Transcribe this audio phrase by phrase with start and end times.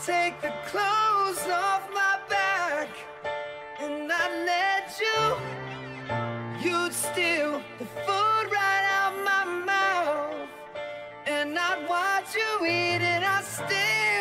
[0.00, 2.88] take the clothes off my back
[3.80, 5.20] and I'd let you,
[6.64, 10.48] you'd steal the food right out my mouth
[11.26, 14.11] and I'd watch you eat it, I still.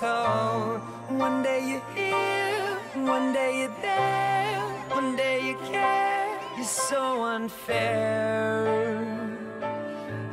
[0.00, 0.78] miracle.
[1.08, 6.38] One day you're here, one day you're there, one day you care.
[6.56, 9.12] You're so unfair.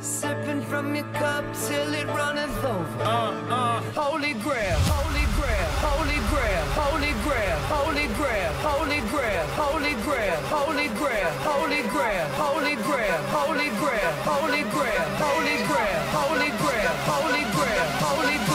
[0.00, 3.02] Sipping from your cup till it runneth over.
[3.02, 3.80] Uh, uh.
[3.94, 10.88] Holy grail, holy grail, holy grail, holy grail, holy grail, holy grail, holy grail, holy
[10.98, 17.84] grail, holy grail, holy grail, holy grail, holy grail, holy grail, holy grail, holy grail,
[18.04, 18.53] holy grail.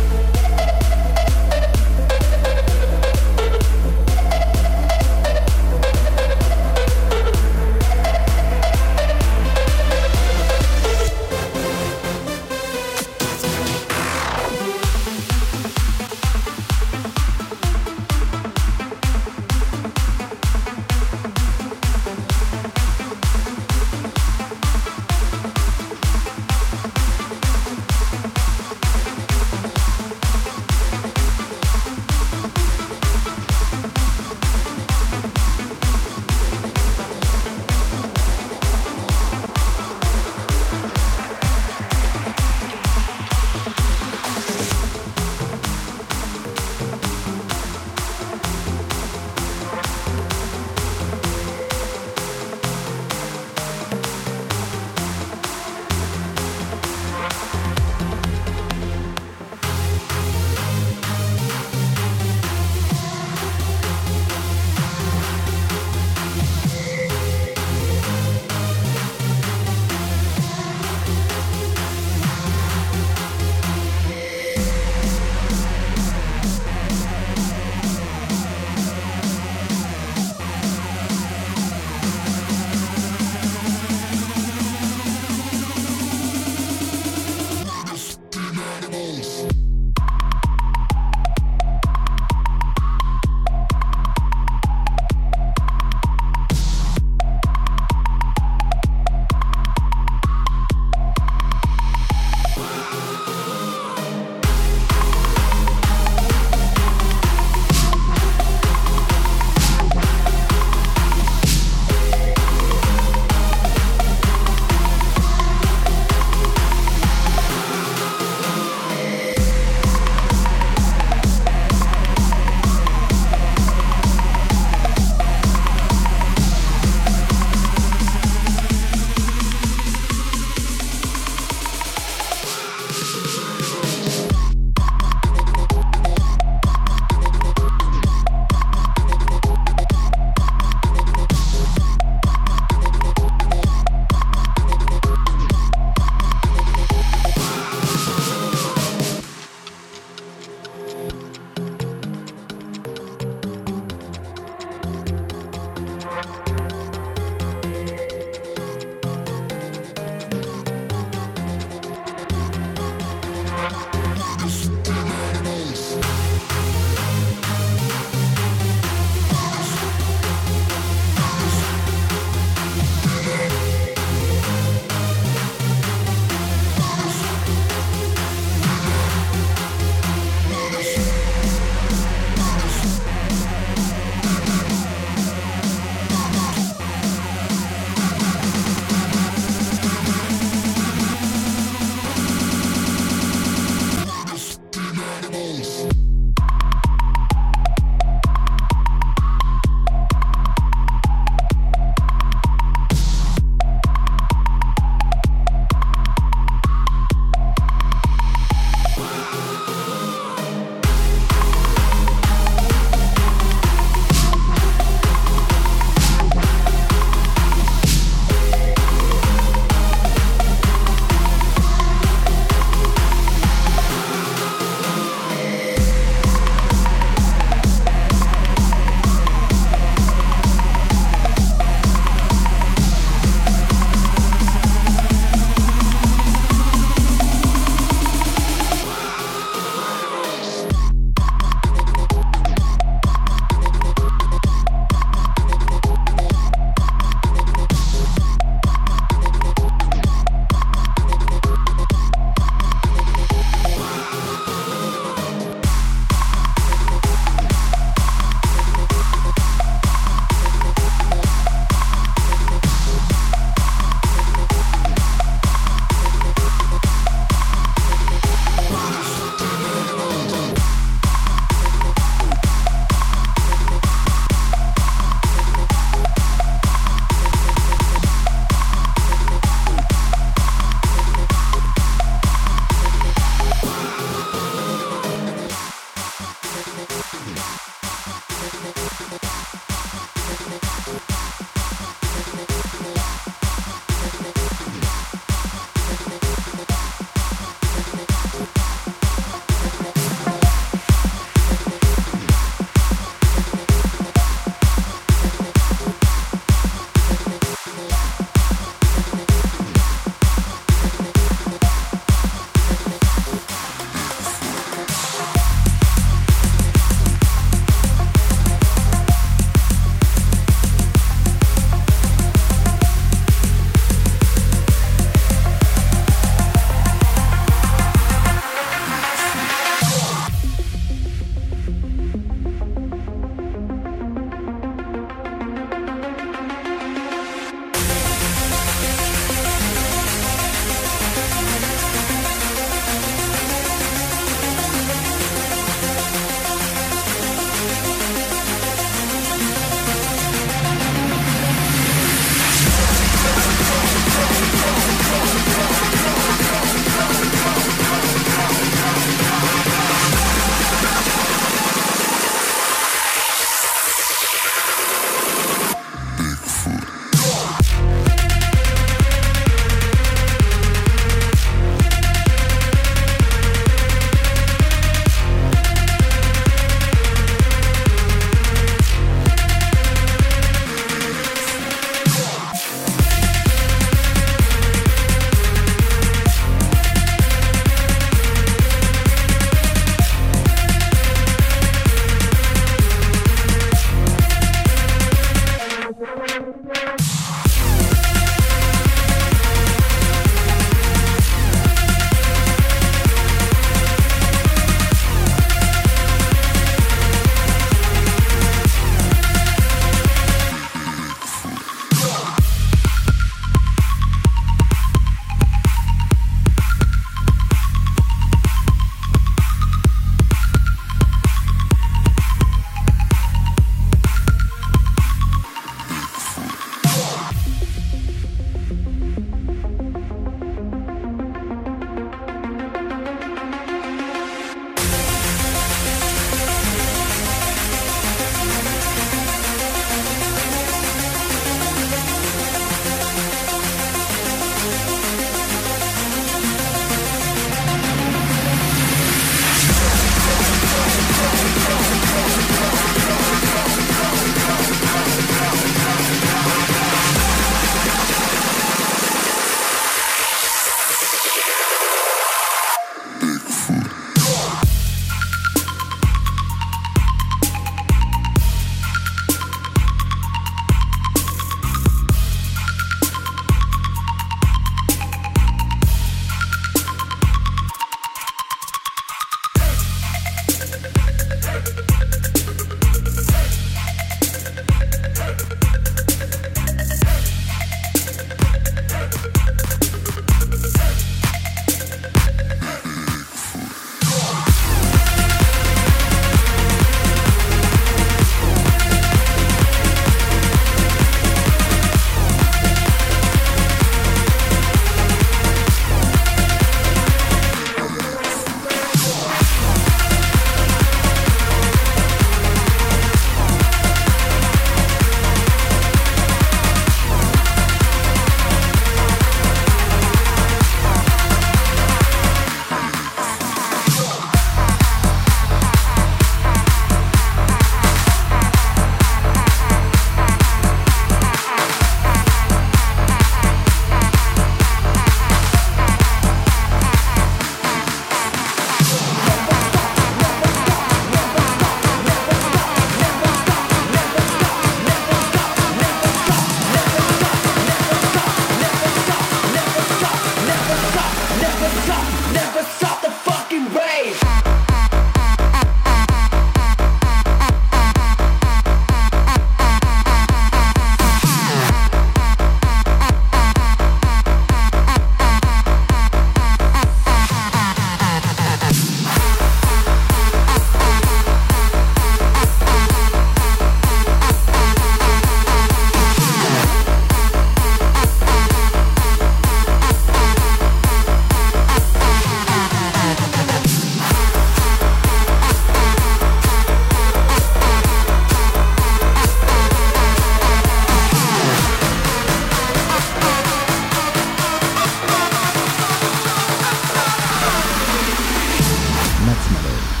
[599.31, 600.00] Netzmetal.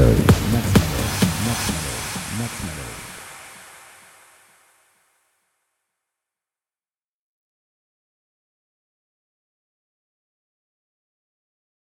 [0.00, 0.29] Malloy.